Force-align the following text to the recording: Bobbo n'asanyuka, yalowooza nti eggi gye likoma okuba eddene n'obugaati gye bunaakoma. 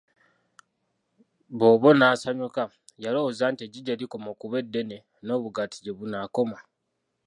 Bobbo 1.59 1.89
n'asanyuka, 1.97 2.63
yalowooza 3.03 3.45
nti 3.51 3.61
eggi 3.65 3.79
gye 3.85 3.99
likoma 3.99 4.27
okuba 4.33 4.55
eddene 4.63 4.97
n'obugaati 5.25 5.77
gye 5.83 5.95
bunaakoma. 5.97 6.57